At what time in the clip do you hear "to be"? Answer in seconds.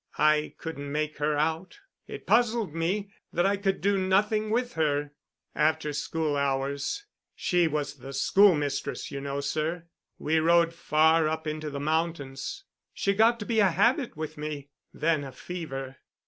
13.41-13.59